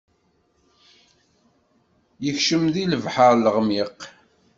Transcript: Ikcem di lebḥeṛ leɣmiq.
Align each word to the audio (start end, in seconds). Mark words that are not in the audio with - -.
Ikcem 2.29 2.63
di 2.73 2.83
lebḥeṛ 2.91 3.31
leɣmiq. 3.37 3.97